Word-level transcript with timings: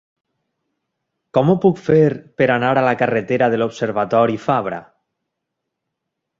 Com 1.37 1.51
ho 1.51 1.55
puc 1.65 1.83
fer 1.89 1.99
per 2.43 2.49
anar 2.55 2.73
a 2.81 2.85
la 2.89 2.95
carretera 3.03 3.53
de 3.55 3.61
l'Observatori 3.63 4.41
Fabra? 4.49 4.83